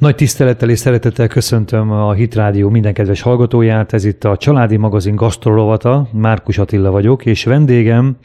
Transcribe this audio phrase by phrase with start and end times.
[0.00, 3.92] Nagy tisztelettel és szeretettel köszöntöm a Hit Rádió minden kedves hallgatóját.
[3.92, 6.08] Ez itt a Családi Magazin gasztrolovata.
[6.12, 8.16] Márkus Attila vagyok, és vendégem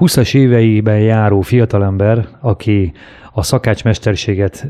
[0.00, 2.92] 20-as éveiben járó fiatalember, aki
[3.32, 4.66] a szakácsmesterséget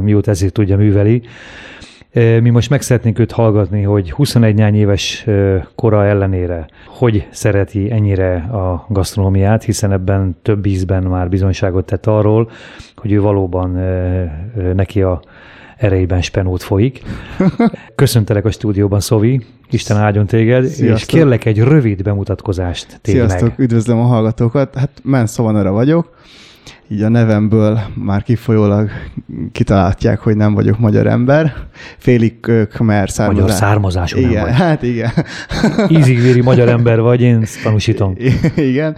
[0.00, 1.22] mióta ezért tudja műveli.
[2.40, 5.26] Mi most meg szeretnénk őt hallgatni, hogy 21 nány éves
[5.74, 12.50] kora ellenére hogy szereti ennyire a gasztronómiát, hiszen ebben több ízben már bizonyságot tett arról,
[12.96, 13.70] hogy ő valóban
[14.74, 15.20] neki a
[15.84, 17.02] erejében spenót folyik.
[17.94, 20.98] Köszöntelek a stúdióban, Szovi, Isten áldjon téged, Sziasztok.
[20.98, 23.28] és kérlek egy rövid bemutatkozást tényleg.
[23.28, 24.74] Sziasztok, üdvözlöm a hallgatókat.
[24.74, 26.16] Hát Men Szovanara vagyok,
[26.94, 28.90] így a nevemből már kifolyólag
[29.52, 31.54] kitalálják, hogy nem vagyok magyar ember.
[31.98, 33.42] Félig khmer származás.
[33.42, 34.52] Magyar származású igen, nem vagy.
[34.52, 35.10] hát igen.
[35.88, 38.14] Ízigvéri magyar ember vagy, én tanúsítom.
[38.56, 38.96] Igen.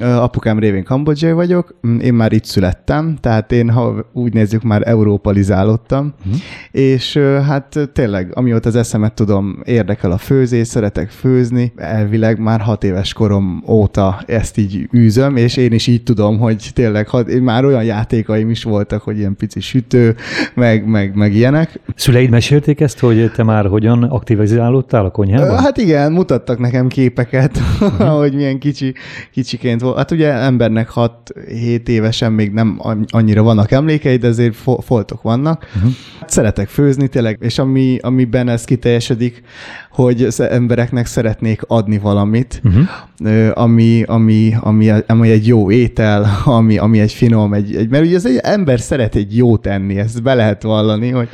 [0.00, 6.14] Apukám révén kambodzsai vagyok, én már itt születtem, tehát én, ha úgy nézzük, már európalizálódtam,
[6.18, 6.40] uh-huh.
[6.70, 7.16] és
[7.46, 13.12] hát tényleg, amióta az eszemet tudom, érdekel a főzés, szeretek főzni, elvileg már hat éves
[13.12, 17.84] korom óta ezt így űzöm, és én is így tudom, hogy tényleg hat, már olyan
[17.84, 20.16] játékaim is voltak, hogy ilyen pici sütő,
[20.54, 21.78] meg, meg, meg ilyenek.
[21.98, 25.58] Szüleid mesélték ezt, hogy te már hogyan aktivizálódtál a konyhában?
[25.58, 28.08] Hát igen, mutattak nekem képeket, uh-huh.
[28.20, 28.94] hogy milyen kicsi,
[29.32, 29.96] kicsiként volt.
[29.96, 35.66] Hát ugye embernek 6-7 évesen még nem annyira vannak emlékei, de azért foltok vannak.
[35.76, 35.92] Uh-huh.
[36.26, 39.42] Szeretek főzni tényleg, és ami, amiben ez kiteljesedik,
[39.90, 43.50] hogy az embereknek szeretnék adni valamit, uh-huh.
[43.54, 48.16] ami, ami, ami, ami egy jó étel, ami, ami egy finom, egy, egy, mert ugye
[48.16, 51.28] az egy ember szeret egy jót enni, ezt be lehet vallani, hogy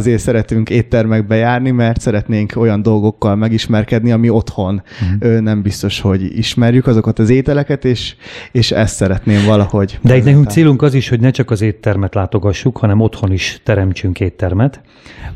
[0.00, 4.82] azért szeretünk éttermekbe járni, mert szeretnénk olyan dolgokkal megismerkedni, ami otthon
[5.20, 5.40] uh-huh.
[5.40, 8.16] nem biztos, hogy ismerjük azokat az ételeket, és,
[8.52, 9.98] és ezt szeretném valahogy.
[10.02, 13.60] De egy nekünk célunk az is, hogy ne csak az éttermet látogassuk, hanem otthon is
[13.64, 14.80] teremtsünk éttermet.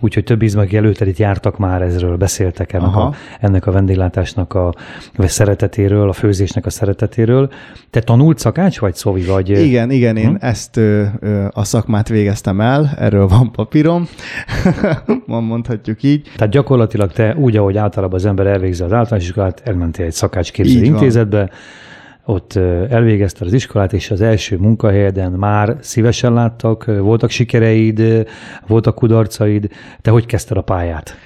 [0.01, 4.75] Úgyhogy több előtted itt jártak már, ezről beszéltek ennek a, ennek a vendéglátásnak a,
[5.17, 7.51] a szeretetéről, a főzésnek a szeretetéről.
[7.91, 9.23] Te tanult szakács vagy, Szovi?
[9.23, 9.49] Vagy...
[9.49, 10.35] Igen, igen, én hm?
[10.39, 14.09] ezt ö, ö, a szakmát végeztem el, erről van papírom,
[15.27, 16.31] mondhatjuk így.
[16.37, 20.83] Tehát gyakorlatilag te úgy, ahogy általában az ember elvégzi az általános iskolát, elmentél egy szakácsképző
[20.83, 21.51] intézetbe, van
[22.25, 22.57] ott
[22.91, 28.27] elvégezte az iskolát, és az első munkahelyeden már szívesen láttak, voltak sikereid,
[28.67, 29.69] voltak kudarcaid.
[30.01, 31.17] Te hogy kezdted a pályát?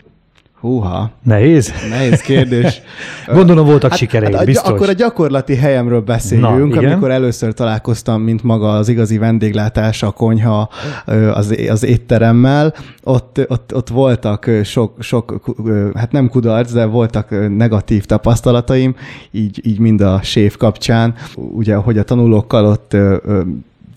[0.60, 1.10] Húha.
[1.22, 1.72] Nehéz?
[1.88, 2.80] Nehéz kérdés.
[3.26, 4.70] Gondolom voltak hát, sikereid, hát biztos.
[4.70, 10.10] Akkor a gyakorlati helyemről beszéljünk, Na, amikor először találkoztam, mint maga az igazi vendéglátás, a
[10.10, 10.68] konyha,
[11.34, 12.74] az, az étteremmel.
[13.02, 15.54] Ott, ott, ott voltak sok, sok,
[15.94, 18.94] hát nem kudarc, de voltak negatív tapasztalataim,
[19.30, 21.14] így, így mind a séf kapcsán.
[21.34, 22.96] Ugye, hogy a tanulókkal ott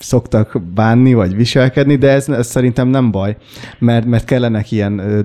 [0.02, 3.36] szoktak bánni, vagy viselkedni, de ez, ez szerintem nem baj,
[3.80, 5.00] mert, mert kellenek ilyen...
[5.00, 5.20] Ö,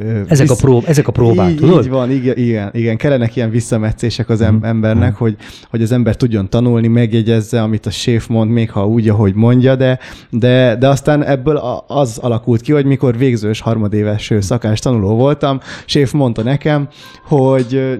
[0.00, 0.50] ö, ezek, vissz...
[0.50, 1.84] a prób, ezek a próbák, így, tudod?
[1.84, 4.56] Így van, igen, igen, igen, kellenek ilyen visszametszések az mm.
[4.62, 5.16] embernek, mm.
[5.16, 5.36] hogy,
[5.70, 9.76] hogy az ember tudjon tanulni, megjegyezze, amit a séf mond, még ha úgy, ahogy mondja,
[9.76, 9.98] de,
[10.30, 11.56] de, de aztán ebből
[11.86, 16.88] az alakult ki, hogy mikor végzős harmadéves szakás tanuló voltam, séf mondta nekem,
[17.24, 17.98] hogy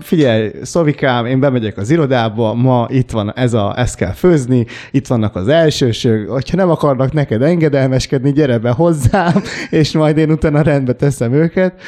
[0.00, 5.01] figyelj, Szovikám, én bemegyek az irodába, ma itt van ez a, ezt kell főzni, itt
[5.02, 10.30] itt vannak az elsősök, hogyha nem akarnak neked engedelmeskedni, gyere be hozzám, és majd én
[10.30, 11.80] utána rendbe teszem őket.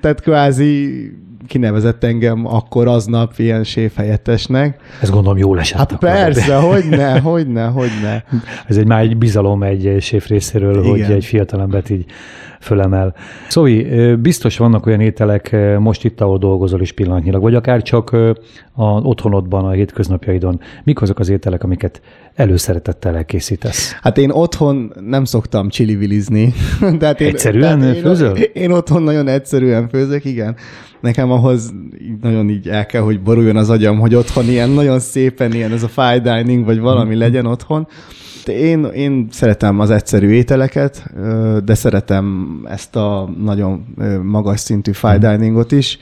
[0.00, 1.02] Tehát kvázi
[1.46, 4.80] kinevezett engem akkor aznap ilyen séfhelyettesnek.
[5.02, 5.78] Ez gondolom jól esett.
[5.78, 8.22] Hát persze, hogy ne, hogy ne, hogy ne.
[8.66, 10.90] Ez egy már egy bizalom egy séf részéről, Igen.
[10.90, 12.04] hogy egy fiatalembert így
[12.60, 13.14] fölemel.
[13.48, 18.10] Szóvi, biztos vannak olyan ételek most itt, ahol dolgozol is pillanatnyilag, vagy akár csak
[18.72, 20.60] a otthonodban, a hétköznapjaidon.
[20.84, 22.00] Mik azok az ételek, amiket
[22.34, 23.92] előszeretettel elkészítesz?
[24.02, 26.18] Hát én otthon nem szoktam csili
[26.98, 28.36] de hát én, egyszerűen én, főzöl?
[28.36, 30.56] Én, én otthon nagyon egyszerűen főzök, igen.
[31.00, 31.72] Nekem ahhoz
[32.20, 35.82] nagyon így el kell, hogy boruljon az agyam, hogy otthon ilyen nagyon szépen ilyen ez
[35.82, 37.18] a fine dining, vagy valami mm.
[37.18, 37.88] legyen otthon.
[38.46, 41.04] Én, én szeretem az egyszerű ételeket,
[41.64, 43.86] de szeretem ezt a nagyon
[44.22, 45.30] magas szintű fine mhm.
[45.30, 45.98] diningot is.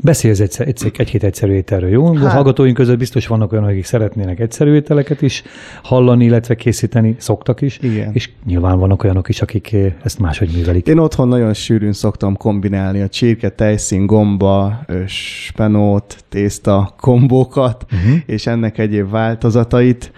[0.00, 2.14] Beszélj egyszer, egyszer, egy-két egyszerű ételről, jó?
[2.14, 2.24] Hát.
[2.24, 5.42] A hallgatóink között biztos vannak olyanok, akik szeretnének egyszerű ételeket is
[5.82, 7.78] hallani, illetve készíteni, szoktak is.
[7.82, 8.10] Igen.
[8.12, 10.86] És nyilván vannak olyanok is, akik ezt máshogy művelik.
[10.86, 18.18] Én otthon nagyon sűrűn szoktam kombinálni a csirke, tejszín, gomba, spenót, tészta kombókat, uh-huh.
[18.26, 20.12] és ennek egyéb változatait.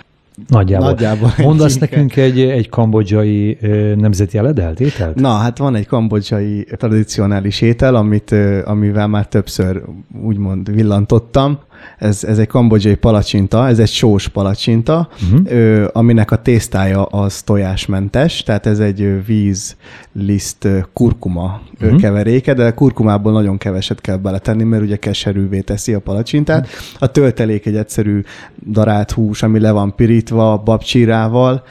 [0.49, 0.89] Nagyjából.
[0.89, 3.59] Nagyjából Mondasz nekünk egy, egy kambodzsai
[3.97, 5.15] nemzeti eledelt ételt?
[5.15, 8.35] Na, hát van egy kambodzsai tradicionális étel, amit,
[8.65, 9.83] amivel már többször
[10.23, 11.59] úgymond villantottam.
[11.99, 15.53] Ez, ez egy kambodzsai palacsinta, ez egy sós palacsinta, uh-huh.
[15.53, 19.77] ö, aminek a tésztája az tojásmentes, tehát ez egy víz,
[20.13, 22.01] liszt, kurkuma uh-huh.
[22.01, 26.69] keveréke, de a kurkumából nagyon keveset kell beletenni, mert ugye keserűvé teszi a palacsintát.
[26.99, 28.23] A töltelék egy egyszerű
[28.71, 31.63] darált hús, ami le van pirítva babcsírával,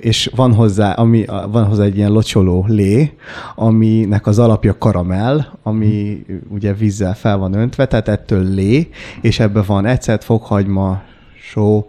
[0.00, 3.12] és van hozzá, ami, van hozzá egy ilyen locsoló lé,
[3.54, 6.52] aminek az alapja karamell, ami uh-huh.
[6.52, 8.88] ugye vízzel fel van öntve, tehát ettől lé,
[9.20, 11.02] és ebben van ecet, fokhagyma,
[11.50, 11.86] só,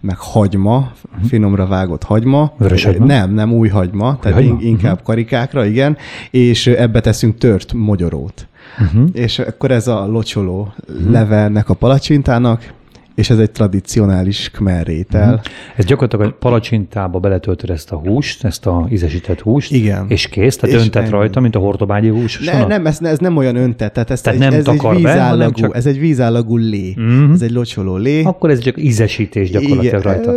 [0.00, 0.92] meg hagyma,
[1.28, 2.52] finomra vágott hagyma.
[2.58, 3.04] Vörös hagyma?
[3.04, 4.60] Nem, nem új hagyma, új tehát hagyma?
[4.60, 5.06] inkább uh-huh.
[5.06, 5.96] karikákra, igen,
[6.30, 8.48] és ebbe teszünk tört mogyorót.
[8.78, 9.08] Uh-huh.
[9.12, 11.10] És akkor ez a locsoló uh-huh.
[11.10, 12.72] leve ennek a palacsintának,
[13.16, 15.32] és ez egy tradicionális kmer étel.
[15.32, 15.52] Mm.
[15.76, 20.06] Ez gyakorlatilag a palacsintába beletöltöd ezt a húst, ezt a ízesített húst, Igen.
[20.08, 21.10] és kész, tehát és öntet ennyi.
[21.10, 22.38] rajta, mint a hortobágyi hús.
[22.38, 25.52] Ne, nem, ez, ez nem olyan öntet, tehát, ez, tehát egy, nem ez, egy vízállagú,
[25.52, 25.76] be, csak...
[25.76, 27.32] ez egy vízállagú lé, mm-hmm.
[27.32, 28.22] ez egy locsoló lé.
[28.22, 30.32] Akkor ez csak ízesítés gyakorlatilag igen, rajta.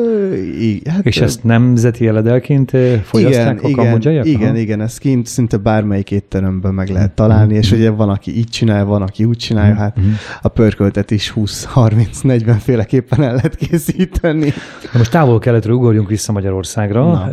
[0.90, 2.72] Hát, és ezt nemzeti jeledelként
[3.04, 4.26] fogyasztják igen, a kambodzsaiak?
[4.26, 8.38] Igen, igen, igen, ezt kint szinte bármelyik étteremben meg lehet találni, és ugye van, aki
[8.38, 10.12] így csinál, van, aki úgy csinálja, hát mm-hmm.
[10.42, 14.54] a pörköltet is 20-30-40 féleképpen el lehet készíteni.
[14.94, 17.04] Na most távol-keletről ugorjunk vissza Magyarországra.
[17.04, 17.30] Na.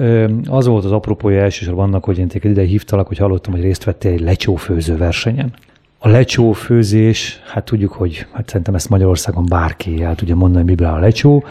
[0.56, 3.84] Az volt az apropója elsősorban annak, hogy én téged ide hívtalak, hogy hallottam, hogy részt
[3.84, 5.52] vettél egy lecsófőző versenyen.
[5.98, 10.98] A lecsófőzés, hát tudjuk, hogy hát szerintem ezt Magyarországon bárki el tudja mondani, miből a
[10.98, 11.44] lecsó,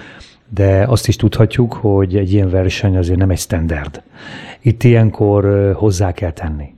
[0.49, 4.01] de azt is tudhatjuk, hogy egy ilyen verseny azért nem egy standard.
[4.61, 6.75] Itt ilyenkor hozzá kell tenni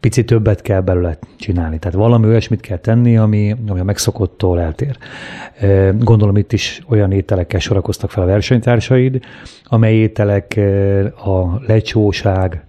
[0.00, 1.78] picit többet kell belőle csinálni.
[1.78, 4.96] Tehát valami olyasmit kell tenni, ami, ami a megszokottól eltér.
[5.98, 9.24] Gondolom itt is olyan ételekkel sorakoztak fel a versenytársaid,
[9.64, 10.60] amely ételek
[11.24, 12.64] a lecsóság,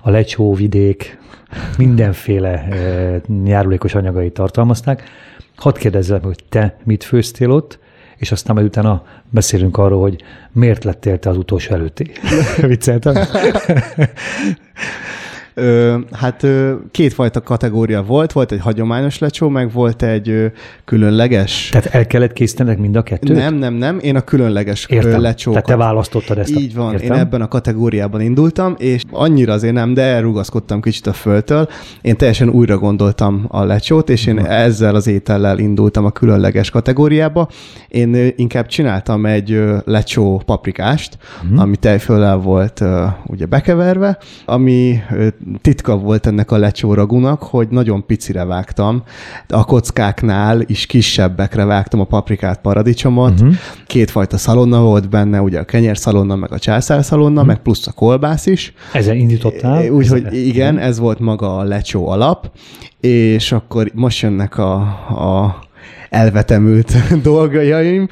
[0.00, 1.18] a lecsóvidék
[1.78, 2.68] mindenféle
[3.44, 5.02] járulékos anyagait tartalmazták.
[5.56, 7.78] Hadd kérdezzem, hogy te mit főztél ott,
[8.18, 10.22] és aztán majd utána beszélünk arról, hogy
[10.52, 12.10] miért lettél te az utolsó előtti.
[12.60, 13.14] Vicceltem?
[15.58, 20.46] Ö, hát ö, kétfajta kategória volt, volt egy hagyományos lecsó, meg volt egy ö,
[20.84, 21.68] különleges.
[21.68, 23.36] Tehát el kellett készítenek mind a kettőt?
[23.36, 25.20] Nem, nem, nem, én a különleges Értem.
[25.20, 25.64] lecsókat.
[25.64, 26.50] Tehát te választottad ezt.
[26.50, 27.12] Így van, Értem.
[27.12, 31.68] én ebben a kategóriában indultam, és annyira azért nem, de elrugaszkodtam kicsit a földtől.
[32.00, 37.48] Én teljesen újra gondoltam a lecsót, és én ezzel az étellel indultam a különleges kategóriába.
[37.88, 41.60] Én inkább csináltam egy lecsó paprikást, uh-huh.
[41.60, 42.84] ami tejföllel volt
[43.26, 45.00] ugye bekeverve, ami
[45.60, 49.02] titka volt ennek a lecsóragunak, hogy nagyon picire vágtam.
[49.48, 53.40] A kockáknál is kisebbekre vágtam a paprikát, paradicsomot.
[53.40, 53.54] Uh-huh.
[53.86, 57.46] Kétfajta szalonna volt benne, ugye a kenyér szalonna, meg a császár szalonna, uh-huh.
[57.46, 58.72] meg plusz a kolbász is.
[58.92, 59.90] Ezen indítottál?
[59.90, 60.88] Úgyhogy igen, uh-huh.
[60.88, 62.50] ez volt maga a lecsó alap,
[63.00, 64.74] és akkor most jönnek a,
[65.08, 65.58] a
[66.10, 66.92] elvetemült
[67.22, 68.08] dolgaim.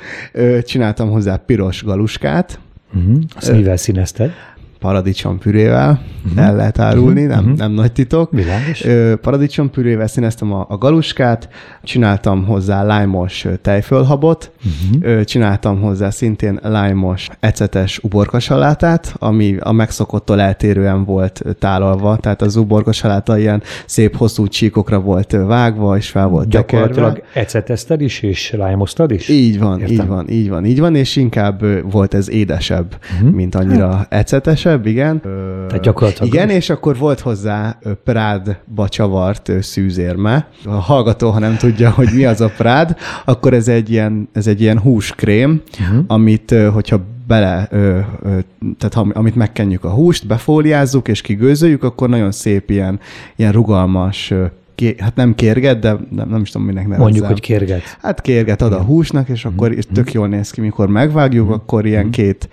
[0.62, 2.58] Csináltam hozzá piros galuskát.
[2.94, 3.18] Uh-huh.
[3.36, 4.32] Azt mivel színezted?
[4.78, 6.46] Paradicsompürével, uh-huh.
[6.46, 7.34] el lehet árulni, uh-huh.
[7.34, 7.58] nem, uh-huh.
[7.58, 8.30] nem nagy titok.
[8.30, 8.84] Világos.
[9.20, 11.48] Paradicsompürével színeztem a, a galuskát,
[11.82, 14.50] csináltam hozzá lájmos tejfölhabot,
[14.92, 15.20] uh-huh.
[15.22, 23.38] csináltam hozzá szintén lájmos ecetes uborkasalátát, ami a megszokottól eltérően volt tálalva, tehát az uborkasaláta
[23.38, 27.40] ilyen szép hosszú csíkokra volt vágva, és fel volt Gyakorlatilag tekerve.
[27.40, 29.28] ecetezted is, és lájmoztad is?
[29.28, 29.94] Így van, Értem.
[29.94, 33.30] így van, így van, így van, és inkább volt ez édesebb, uh-huh.
[33.30, 34.12] mint annyira hát.
[34.12, 35.20] ecetesebb, kevesebb, igen.
[35.68, 36.34] Tehát gyakorlatilag.
[36.34, 40.48] Igen, és akkor volt hozzá Prádba csavart szűzérme.
[40.64, 44.46] A hallgató, ha nem tudja, hogy mi az a Prád, akkor ez egy ilyen, ez
[44.46, 46.04] egy ilyen húskrém, uh-huh.
[46.06, 48.38] amit, hogyha bele, ö, ö,
[48.78, 53.00] tehát ha, amit megkenjük a húst, befóliázzuk és kigőzöljük, akkor nagyon szép ilyen,
[53.36, 54.32] ilyen rugalmas
[54.76, 57.04] ké, hát nem kérget, de nem, nem is tudom, minek nevezzem.
[57.04, 57.96] Mondjuk, hogy kérget.
[58.02, 59.78] Hát kérget ad a húsnak, és akkor mm-hmm.
[59.92, 61.54] tök jól néz ki, mikor megvágjuk, mm-hmm.
[61.54, 62.10] akkor ilyen mhm.
[62.10, 62.48] két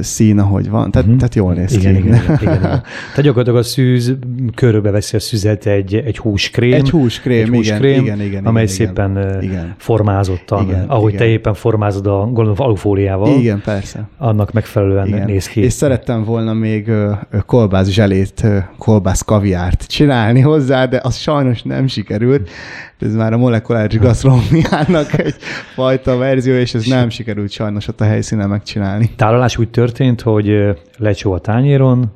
[0.00, 0.90] szín, ahogy van.
[0.90, 1.16] Tehát, mm-hmm.
[1.16, 1.98] tehát jól néz igen, ki.
[1.98, 2.60] Igen, igen, igen, igen.
[2.60, 4.14] Tehát gyakorlatilag a szűz
[4.54, 6.72] körbe veszi a szüzet egy, egy húskrém.
[6.72, 9.74] Egy húskrém, egy húskrém igen, igen, igen, amely igen, szépen igen.
[9.78, 11.26] formázottan, igen, ahogy igen.
[11.26, 13.38] te éppen formázod a gondolom alufóliával.
[13.38, 14.08] Igen, persze.
[14.18, 15.26] Annak megfelelően igen.
[15.26, 15.60] néz ki.
[15.60, 16.90] És szerettem volna még
[17.46, 18.46] kolbász zselét,
[18.78, 22.50] kolbász kaviárt csinálni hozzá, de az sajnos sajnos nem sikerült.
[22.98, 25.34] Ez már a molekuláris gasztronómiának egy
[25.74, 29.10] fajta verzió, és ez nem sikerült sajnos ott a helyszínen megcsinálni.
[29.16, 32.12] Tálalás úgy történt, hogy lecsó a tányéron,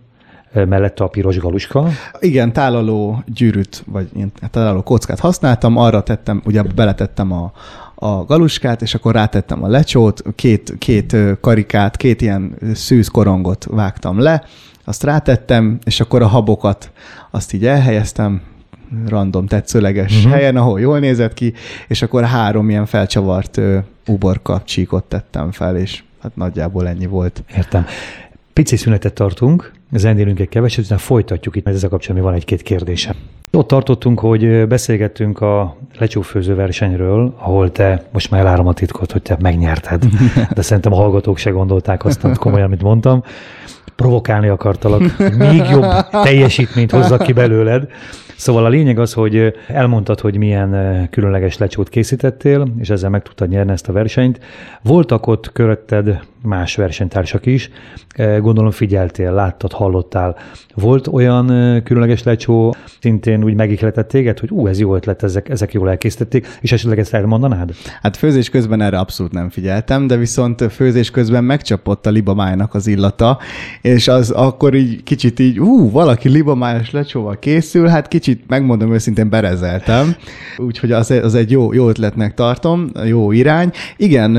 [0.53, 1.89] mellette a piros galuska.
[2.21, 7.53] Igen, tálaló gyűrűt, vagy ilyen tálaló kockát használtam, arra tettem, ugye beletettem a,
[7.95, 14.19] a galuskát, és akkor rátettem a lecsót, két, két karikát, két ilyen szűz korongot vágtam
[14.19, 14.45] le,
[14.85, 16.91] azt rátettem, és akkor a habokat
[17.31, 18.43] azt így elhelyeztem,
[19.09, 20.33] random, tetszőleges uh-huh.
[20.33, 21.53] helyen, ahol jól nézett ki,
[21.89, 27.43] és akkor három ilyen felcsavart ö, uborka csíkot tettem fel, és hát nagyjából ennyi volt.
[27.57, 27.87] Értem.
[28.53, 33.15] Pici szünetet tartunk, zenélünk egy keveset, utána folytatjuk itt, mert ezzel kapcsolatban van egy-két kérdése.
[33.53, 39.23] Ott tartottunk, hogy beszélgettünk a lecsófőző versenyről, ahol te, most már elárom a titkot, hogy
[39.23, 40.05] te megnyerted,
[40.55, 43.23] de szerintem a hallgatók se gondolták azt komolyan, amit mondtam.
[43.97, 45.03] Provokálni akartalak,
[45.39, 47.89] még jobb teljesítményt hozzak ki belőled.
[48.37, 53.49] Szóval a lényeg az, hogy elmondtad, hogy milyen különleges lecsót készítettél, és ezzel meg tudtad
[53.49, 54.41] nyerni ezt a versenyt.
[54.83, 57.71] Voltak ott körötted más versenytársak is,
[58.17, 60.37] gondolom figyeltél, láttad, hallottál.
[60.75, 61.47] Volt olyan
[61.85, 66.47] különleges lecsó, szintén úgy megihletett téged, hogy ú, ez jó ötlet, ezek, ezek jól elkészítették,
[66.61, 67.71] és esetleg ezt elmondanád?
[68.03, 72.87] Hát főzés közben erre abszolút nem figyeltem, de viszont főzés közben megcsapott a libamájnak az
[72.87, 73.39] illata,
[73.87, 79.29] és az akkor így kicsit így, ú, valaki libamájas lecsóval készül, hát kicsit megmondom őszintén
[79.29, 80.15] berezeltem,
[80.57, 83.71] úgyhogy az, az egy jó, jó ötletnek tartom, jó irány.
[83.97, 84.35] Igen,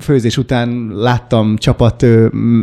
[0.00, 2.06] főzés után láttam csapat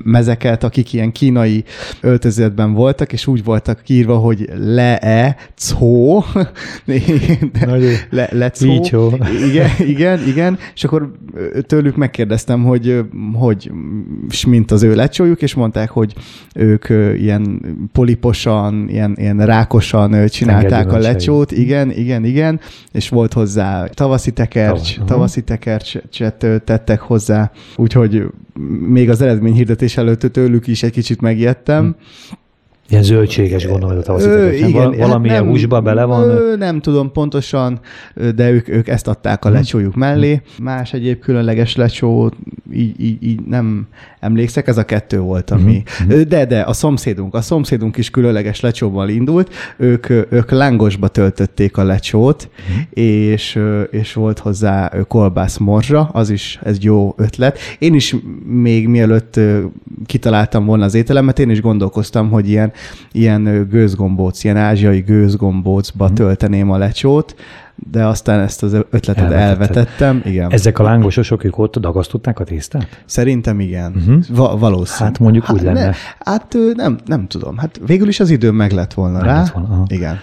[0.04, 1.64] mezeket, akik ilyen kínai
[2.02, 5.38] öltözetben voltak, és úgy voltak kiírva, hogy le-e,
[5.80, 6.24] có,
[8.10, 8.52] le, le
[8.92, 9.18] có.
[9.50, 11.12] Igen, igen, igen, és akkor
[11.68, 13.72] tőlük megkérdeztem, hogy hogy
[14.48, 16.14] mint az ő lecsójuk, és mondták, hogy
[16.56, 17.62] ők ilyen
[17.92, 22.60] poliposan, ilyen, ilyen rákosan csinálták a lecsót, igen, igen, igen,
[22.92, 28.24] és volt hozzá tavaszi tekercs, tavaszi tekercset tettek hozzá, úgyhogy
[28.88, 31.84] még az eredmény hirdetés előtt tőlük is egy kicsit megijedtem.
[31.84, 32.36] Hm.
[32.90, 36.30] Ilyen zöldséges gondolom, hogy a igen, Valamilyen hát húsba bele van?
[36.30, 37.80] Ö, nem tudom pontosan,
[38.36, 39.54] de ők, ők ezt adták a hm.
[39.54, 40.42] lecsójuk mellé.
[40.62, 42.32] Más egyéb különleges lecsó,
[42.74, 43.88] így, így, így nem
[44.20, 45.84] emlékszek, ez a kettő volt, ami...
[46.02, 46.22] Uh-huh.
[46.22, 51.84] De, de, a szomszédunk, a szomszédunk is különleges lecsóval indult, ők, ők lángosba töltötték a
[51.84, 52.50] lecsót,
[52.90, 53.60] és,
[53.92, 57.60] és volt hozzá kolbász morzsa, az is ez jó ötlet.
[57.80, 58.16] Én is
[58.46, 59.40] még mielőtt
[60.06, 62.74] kitaláltam volna az ételemet, én is gondolkoztam, hogy ilyen,
[63.12, 66.18] ilyen gőzgombóc, ilyen ázsiai gőzgombócba uh-huh.
[66.18, 67.36] tölteném a lecsót,
[67.76, 70.22] de aztán ezt az ötletet elvetettem.
[70.26, 70.52] Igen.
[70.52, 73.02] Ezek a lángososok, ők ott dagasztották a tésztát?
[73.06, 73.94] Szerintem igen.
[73.96, 74.24] Uh-huh.
[74.30, 75.10] Va- valószínű.
[75.10, 75.86] Hát mondjuk hát, úgy lenne.
[75.86, 77.58] Ne, hát nem, nem tudom.
[77.58, 79.38] Hát végül is az időm meg lett volna meg rá.
[79.38, 80.20] Lett volna, igen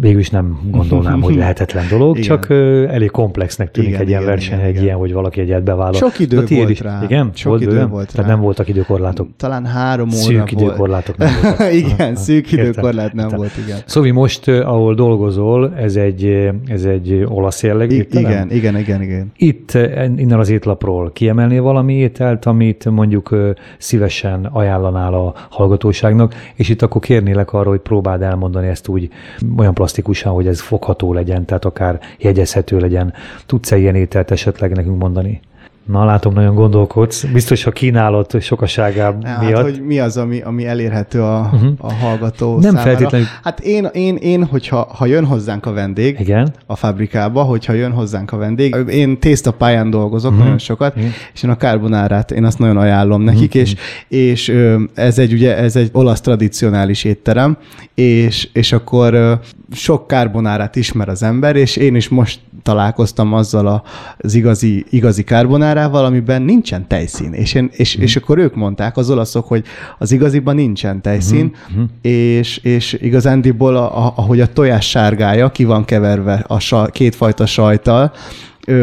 [0.00, 2.28] végül is nem gondolnám, hogy lehetetlen dolog, igen.
[2.28, 2.50] csak
[2.90, 5.92] elég komplexnek tűnik igen, egy ilyen igen, verseny, igen, egy ilyen, hogy valaki egyet bevállal.
[5.92, 7.02] Sok idő volt is, rá.
[7.02, 7.30] Igen?
[7.34, 7.88] Sok volt idő bőven?
[7.90, 8.34] volt Tehát rá.
[8.34, 9.28] nem voltak időkorlátok?
[9.36, 11.72] Talán három óra Szűk időkorlátok nem voltak.
[11.82, 13.78] igen, szűk időkorlát nem volt, igen.
[13.84, 19.32] Szóval most, ahol dolgozol, ez egy, ez egy olasz jellegű I- Igen, igen, igen, igen.
[19.36, 19.72] Itt,
[20.16, 23.36] innen az étlapról kiemelné valami ételt, amit mondjuk
[23.78, 29.08] szívesen ajánlanál a hallgatóságnak, és itt akkor kérnélek arra, hogy próbáld elmondani ezt úgy
[29.56, 33.12] olyan plastikusan, hogy ez fogható legyen, tehát akár jegyezhető legyen.
[33.46, 35.40] Tudsz-e ilyen ételt esetleg nekünk mondani?
[35.88, 37.24] Na, látom, nagyon gondolkodsz.
[37.24, 39.62] Biztos a kínálat sokaságában hát, miatt.
[39.62, 41.70] hogy mi az, ami, ami elérhető a, uh-huh.
[41.78, 42.82] a hallgató Nem számára.
[42.82, 43.26] feltétlenül.
[43.42, 46.54] Hát én, én, én hogyha ha jön hozzánk a vendég Igen.
[46.66, 50.44] a fabrikába, hogyha jön hozzánk a vendég, én tésztapályán dolgozok uh-huh.
[50.44, 51.10] nagyon sokat, Igen.
[51.34, 53.60] és én a carbonárát, én azt nagyon ajánlom nekik, uh-huh.
[53.60, 53.74] és,
[54.08, 54.54] és
[54.94, 57.56] ez egy ugye, ez egy olasz tradicionális étterem,
[57.94, 59.40] és, és akkor
[59.72, 63.84] sok karbonárát ismer az ember, és én is most találkoztam azzal
[64.18, 67.32] az igazi, igazi karbonárával, amiben nincsen tejszín.
[67.32, 68.02] És, én, és, mm.
[68.02, 69.64] és akkor ők mondták, az olaszok, hogy
[69.98, 71.84] az igaziban nincsen tejszín, mm-hmm.
[72.02, 78.12] és, és igazándiból, a, ahogy a tojás sárgája ki van keverve a sa, kétfajta sajtal,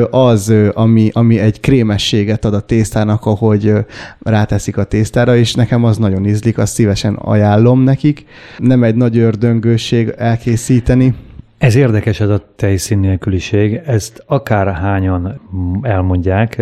[0.09, 3.73] az, ami, ami egy krémességet ad a tésztának, ahogy
[4.19, 8.25] ráteszik a tésztára, és nekem az nagyon ízlik, azt szívesen ajánlom nekik.
[8.57, 11.15] Nem egy nagy ördöngőség elkészíteni.
[11.57, 15.41] Ez érdekes ez a tejszín nélküliség, ezt akár hányan
[15.81, 16.55] elmondják,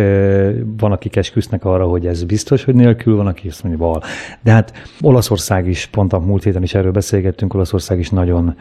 [0.76, 4.02] van, akik esküsznek arra, hogy ez biztos, hogy nélkül, van, aki azt mondja, val.
[4.42, 8.56] De hát Olaszország is, pont a múlt héten is erről beszélgettünk, Olaszország is nagyon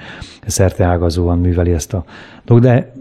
[0.46, 2.04] szerteágazóan műveli ezt a
[2.46, 2.92] dolgot, de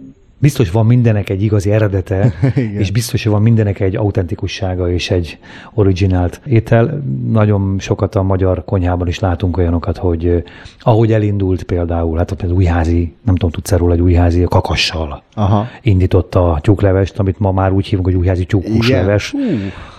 [0.42, 2.32] biztos van mindenek egy igazi eredete,
[2.78, 5.38] és biztos, hogy van mindenek egy autentikussága és egy
[5.75, 7.02] originált étel.
[7.28, 10.44] Nagyon sokat a magyar konyhában is látunk olyanokat, hogy
[10.78, 15.66] ahogy elindult például, hát az újházi, nem tudom, tudsz róla egy újházi, kakassal Aha.
[15.82, 19.34] indította a tyúklevest, amit ma már úgy hívunk, hogy újházi tyúkhúsleves.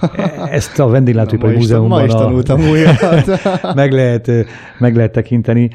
[0.52, 3.74] Ezt a vendéglátóipari múzeumban ma is tanultam a...
[3.76, 4.32] meg, lehet,
[4.80, 5.70] meg lehet tekinteni.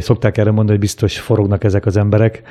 [0.00, 2.42] Szokták erre mondani, hogy biztos forognak ezek az emberek,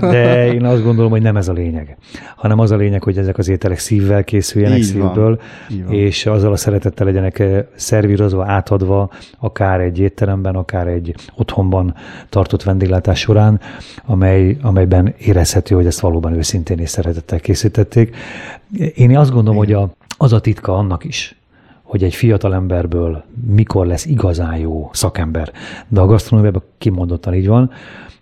[0.00, 1.96] de én azt gondolom, hogy nem ez a lényeg,
[2.36, 5.92] hanem az a lényeg, hogy ezek az ételek szívvel készüljenek, Így szívből, van.
[5.92, 11.94] és azzal a szeretettel legyenek eh, szervírozva, átadva, akár egy étteremben, akár egy otthonban
[12.28, 13.60] tartott vendéglátás során,
[14.04, 18.16] amely, amelyben érezhető, hogy ezt valóban őszintén és szeretettel készítették.
[18.94, 21.36] Én azt gondolom, hogy a, az a titka annak is,
[21.82, 25.52] hogy egy fiatal emberből mikor lesz igazán jó szakember.
[25.88, 27.70] De a gasztronómiában kimondottan így van,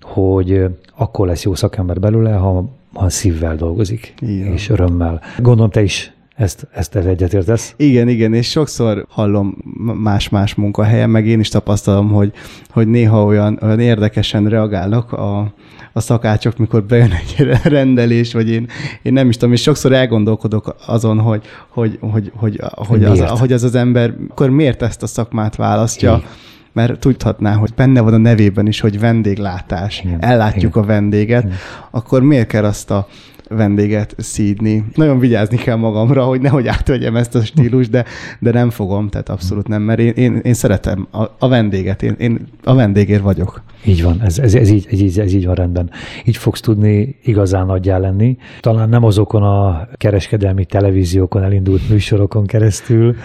[0.00, 4.52] hogy eh, akkor lesz jó szakember belőle, ha, ha szívvel dolgozik, Igen.
[4.52, 5.20] és örömmel.
[5.38, 7.74] Gondolom te is ezt, ezt egyetértesz.
[7.76, 9.56] Igen, igen, és sokszor hallom
[10.02, 12.32] más-más munkahelyen, meg én is tapasztalom, hogy,
[12.70, 15.54] hogy néha olyan, olyan érdekesen reagálnak a,
[15.92, 18.68] a szakácsok, mikor bejön egy rendelés, vagy én,
[19.02, 23.38] én nem is tudom, és sokszor elgondolkodok azon, hogy, hogy, hogy, hogy, hogy, az, Miért?
[23.38, 26.28] hogy az az ember, akkor miért ezt a szakmát választja, Igen.
[26.75, 30.83] Mert tudhatná, hogy benne van a nevében is, hogy vendéglátás, Igen, ellátjuk igen.
[30.83, 31.52] a vendéget,
[31.90, 33.07] akkor miért kell azt a
[33.49, 34.85] vendéget szídni.
[34.95, 38.04] Nagyon vigyázni kell magamra, hogy nehogy átvegyem ezt a stílus, de,
[38.38, 42.14] de nem fogom, tehát abszolút nem, mert én, én, én szeretem a, a vendéget, én,
[42.19, 43.62] én a vendégért vagyok.
[43.85, 45.90] Így van, ez, ez, ez, így, ez, így, ez így van rendben.
[46.25, 48.37] Így fogsz tudni igazán nagyjá lenni.
[48.61, 53.16] Talán nem azokon a kereskedelmi televíziókon elindult műsorokon keresztül,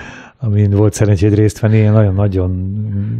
[0.42, 2.52] amin volt szerencséd részt venni, én nagyon-nagyon,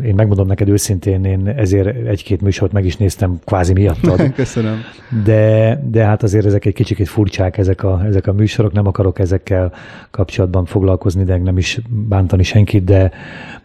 [0.04, 4.34] én megmondom neked őszintén, én ezért egy-két műsort meg is néztem kvázi miattad.
[4.34, 4.78] Köszönöm.
[5.24, 9.20] De, de hát azért ezek egy kicsit furcsák, ezek a, ezek a műsorok, nem akarok
[9.20, 9.74] ezekkel
[10.12, 13.12] kapcsolatban foglalkozni, de nem is bántani senkit, de,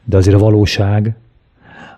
[0.04, 1.14] de azért a valóság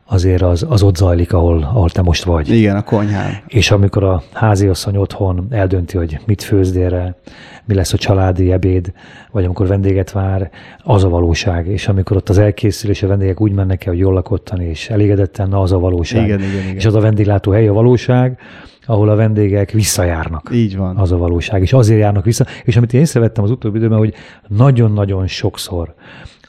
[0.08, 2.50] azért az, az ott zajlik, ahol, ahol te most vagy.
[2.50, 3.32] Igen, a konyhán.
[3.46, 7.18] És amikor a háziasszony otthon eldönti, hogy mit főz délre,
[7.64, 8.92] mi lesz a családi ebéd,
[9.30, 10.50] vagy amikor vendéget vár,
[10.82, 11.66] az a valóság.
[11.66, 15.48] És amikor ott az elkészülés, a vendégek úgy mennek el, hogy jól lakottan és elégedetten,
[15.48, 16.24] na az a valóság.
[16.24, 16.74] Igen, igen, igen.
[16.74, 18.38] És az a vendéglátó hely a valóság,
[18.86, 20.50] ahol a vendégek visszajárnak.
[20.52, 20.96] Így van.
[20.96, 21.62] Az a valóság.
[21.62, 22.46] És azért járnak vissza.
[22.64, 24.14] És amit én észrevettem az utóbbi időben, hogy
[24.48, 25.94] nagyon-nagyon sokszor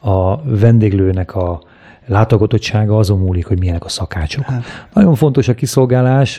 [0.01, 1.61] a vendéglőnek a
[2.07, 4.45] látogatottsága azon múlik, hogy milyenek a szakácsok.
[4.45, 4.63] Hát.
[4.93, 6.37] Nagyon fontos a kiszolgálás,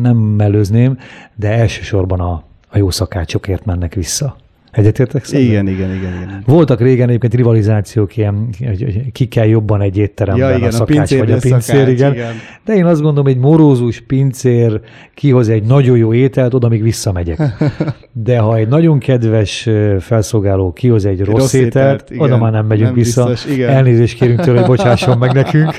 [0.00, 0.98] nem mellőzném,
[1.34, 4.36] de elsősorban a, a jó szakácsokért mennek vissza.
[4.70, 5.66] Egyetértek szerintem?
[5.66, 6.42] Igen, igen, igen, igen.
[6.46, 11.12] Voltak régen egyébként rivalizációk ilyen, hogy ki kell jobban egy étteremben, Ja, igen, a szakács
[11.12, 12.12] a vagy a pincér, szakács, igen.
[12.12, 12.32] igen.
[12.64, 14.80] De én azt gondolom, egy morózus pincér
[15.14, 17.40] kihoz egy nagyon jó ételt, oda még visszamegyek.
[18.12, 21.70] De ha egy nagyon kedves felszolgáló kihoz egy rossz, Rossz ételt,
[22.02, 22.38] ételt, oda igen.
[22.38, 23.26] már nem megyünk Nem vissza.
[23.26, 23.68] biztos, igen.
[23.68, 25.76] Elnézést kérünk tőle, hogy bocsásson meg nekünk,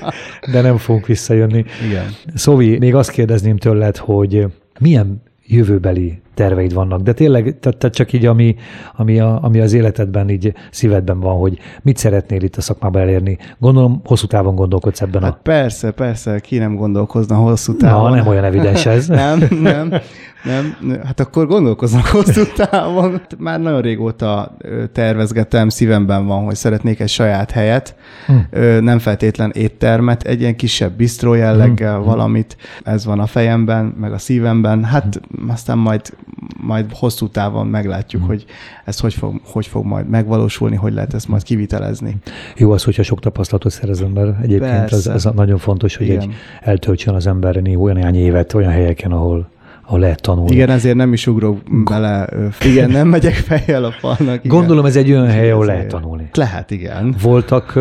[0.51, 1.65] de nem fogunk visszajönni.
[1.87, 2.05] Igen.
[2.35, 4.45] Szóvi, még azt kérdezném tőled, hogy
[4.79, 8.55] milyen jövőbeli terveid vannak, de tényleg te, te csak így, ami,
[8.95, 13.37] ami, a, ami az életedben, így szívedben van, hogy mit szeretnél itt a szakmában elérni.
[13.59, 15.39] Gondolom, hosszú távon gondolkodsz ebben Hát a...
[15.43, 18.09] persze, persze, ki nem gondolkozna hosszú távon.
[18.09, 19.07] Na, nem olyan evidens ez.
[19.21, 19.93] nem, nem,
[20.43, 20.75] nem.
[21.05, 23.21] Hát akkor gondolkoznak hosszú távon.
[23.37, 24.57] Már nagyon régóta
[24.91, 28.33] tervezgetem, szívemben van, hogy szeretnék egy saját helyet, Hm.
[28.49, 32.03] Ö, nem feltétlen éttermet, egy ilyen kisebb bistró jelleggel Hm.
[32.03, 34.83] valamit, ez van a fejemben, meg a szívemben.
[34.83, 36.01] Hát aztán majd,
[36.57, 38.45] majd hosszú távon meglátjuk, hogy
[38.85, 42.15] ez hogy fog, hogy fog majd megvalósulni, hogy lehet ezt majd kivitelezni.
[42.55, 44.39] Jó az, hogyha sok tapasztalatot szerez az ember.
[44.41, 46.19] Egyébként ez, ez nagyon fontos, hogy Igen.
[46.19, 49.49] egy eltöltsön az ember néhány évet olyan helyeken, ahol,
[49.91, 50.51] ahol lehet tanulni.
[50.53, 52.29] Igen, ezért nem is ugrok bele.
[52.65, 54.19] Igen, nem megyek fejjel a falnak.
[54.45, 54.57] Igen.
[54.57, 56.29] Gondolom ez egy olyan hely, ahol lehet tanulni.
[56.33, 57.15] Lehet, igen.
[57.21, 57.75] Voltak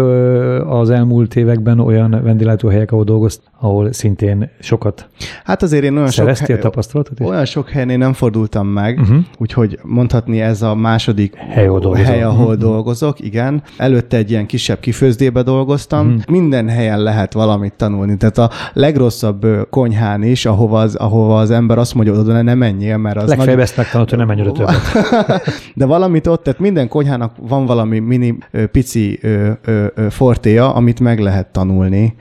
[0.66, 5.08] az elmúlt években olyan vendéglátóhelyek, ahol dolgozt, ahol szintén sokat
[5.44, 7.26] Hát azért én olyan sok, hely, tapasztalatot is?
[7.26, 9.16] olyan sok helyen én nem fordultam meg, uh-huh.
[9.38, 12.04] úgyhogy mondhatni ez a második Hely, ahol dolgozol.
[12.06, 12.60] hely, ahol Mhm.
[12.60, 13.62] dolgozok, igen.
[13.76, 16.06] Előtte egy ilyen kisebb kifőzdébe dolgoztam.
[16.06, 16.22] Uh-huh.
[16.28, 18.16] Minden helyen lehet valamit tanulni.
[18.16, 22.96] Tehát a legrosszabb konyhán is, ahova az, ahova az ember azt mondja, oda ne menjél,
[22.96, 23.64] mert az Legfeljebb nagy...
[23.64, 24.82] ezt megtanult, hogy nem menj oda többet.
[25.74, 28.38] De valamit ott, tehát minden konyhának van valami mini,
[28.72, 32.14] pici ö, ö, ö, fortéja, amit meg lehet tanulni.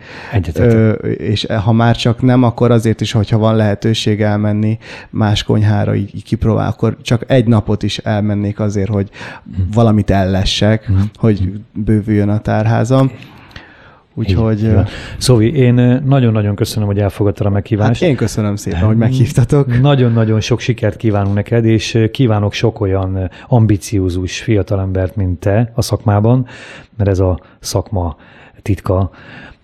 [0.53, 4.77] Ö, és ha már csak nem, akkor azért is, hogyha van lehetőség elmenni
[5.09, 9.09] más konyhára, így, így kipróbál, akkor csak egy napot is elmennék azért, hogy
[9.73, 13.11] valamit ellessek, hogy bővüljön a tárházam.
[14.19, 14.73] Úgyhogy Így.
[15.17, 15.73] Szóvi, én
[16.05, 18.01] nagyon-nagyon köszönöm, hogy elfogadtad a hát meghívást.
[18.01, 19.81] én köszönöm szépen, hogy meghívtatok.
[19.81, 26.45] Nagyon-nagyon sok sikert kívánunk neked, és kívánok sok olyan ambiciózus fiatalembert, mint te a szakmában,
[26.97, 28.17] mert ez a szakma
[28.61, 29.11] titka.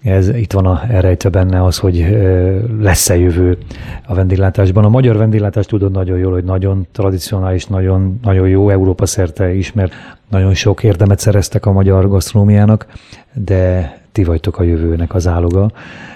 [0.05, 2.17] Ez, itt van a, elrejtve benne az, hogy
[2.79, 3.57] lesz-e jövő
[4.07, 4.83] a vendéglátásban.
[4.83, 9.93] A magyar vendéglátást tudod nagyon jól, hogy nagyon tradicionális, nagyon, nagyon jó Európa szerte ismert.
[10.29, 12.87] Nagyon sok érdemet szereztek a magyar gasztronómiának,
[13.33, 15.71] de ti vagytok a jövőnek az áloga.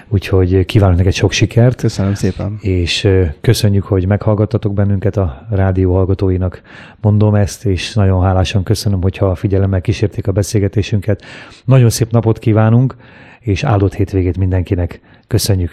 [0.08, 1.80] Úgyhogy kívánok neked sok sikert.
[1.80, 2.58] Köszönöm szépen.
[2.60, 3.08] És
[3.40, 6.62] köszönjük, hogy meghallgattatok bennünket a rádió hallgatóinak.
[7.00, 11.22] Mondom ezt, és nagyon hálásan köszönöm, hogyha figyelemmel kísérték a beszélgetésünket.
[11.64, 12.96] Nagyon szép napot kívánunk,
[13.40, 15.00] és áldott hétvégét mindenkinek.
[15.26, 15.70] Köszönjük.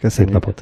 [0.00, 0.10] Köszönjük.
[0.10, 0.52] Szép napot.